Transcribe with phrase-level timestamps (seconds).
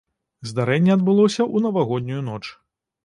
[0.51, 2.43] Здарэнне адбылося ў навагоднюю ноч.